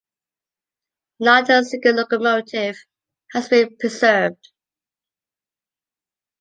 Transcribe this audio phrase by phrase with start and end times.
[1.19, 2.75] Not a single locomotive
[3.33, 4.47] has been preserved.